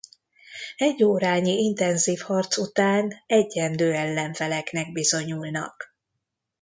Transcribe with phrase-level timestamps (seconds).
[0.77, 5.93] Egy órányi intenzív harc után egyenlő ellenfeleknek bizonyulnak.